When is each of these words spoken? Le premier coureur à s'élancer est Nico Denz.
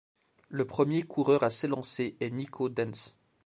Le 0.49 0.65
premier 0.65 1.03
coureur 1.03 1.43
à 1.43 1.51
s'élancer 1.51 2.17
est 2.21 2.31
Nico 2.31 2.69
Denz. 2.69 3.15